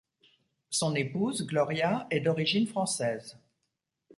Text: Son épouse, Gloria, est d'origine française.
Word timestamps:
Son 0.71 0.95
épouse, 0.95 1.45
Gloria, 1.45 2.07
est 2.09 2.21
d'origine 2.21 2.65
française. 2.65 3.37